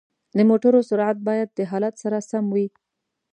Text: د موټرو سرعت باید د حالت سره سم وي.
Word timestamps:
د 0.37 0.39
موټرو 0.49 0.79
سرعت 0.89 1.17
باید 1.27 1.49
د 1.57 1.59
حالت 1.71 1.93
سره 2.03 2.17
سم 2.29 2.45
وي. 2.55 2.67